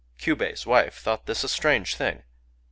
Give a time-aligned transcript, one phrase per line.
[0.17, 2.23] Kyubei's wife thought this a strange thing.